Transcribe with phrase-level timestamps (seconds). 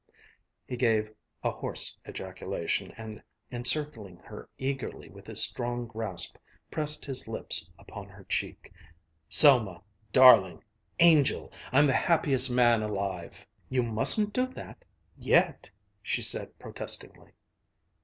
[0.67, 1.13] He gave
[1.43, 6.37] a hoarse ejaculation, and encircling her eagerly with his strong grasp
[6.71, 8.73] pressed his lips upon her cheek.
[9.29, 9.83] "Selma!
[10.11, 10.63] darling!
[10.99, 11.53] angel!
[11.71, 14.83] I'm the happiest man alive." "You mustn't do that
[15.19, 15.69] yet,"
[16.01, 17.33] she said protestingly.